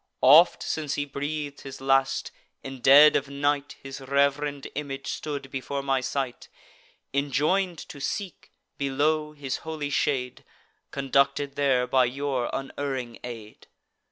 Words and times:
Oft, 0.23 0.63
since 0.63 0.95
he 0.95 1.05
breath'd 1.05 1.61
his 1.61 1.79
last, 1.79 2.31
in 2.63 2.79
dead 2.81 3.15
of 3.15 3.29
night 3.29 3.75
His 3.83 4.01
reverend 4.01 4.65
image 4.73 5.05
stood 5.05 5.51
before 5.51 5.83
my 5.83 6.01
sight; 6.01 6.49
Enjoin'd 7.13 7.77
to 7.87 7.99
seek, 8.01 8.51
below, 8.79 9.33
his 9.33 9.57
holy 9.57 9.91
shade; 9.91 10.43
Conducted 10.89 11.55
there 11.55 11.85
by 11.85 12.05
your 12.05 12.49
unerring 12.51 13.19
aid. 13.23 13.67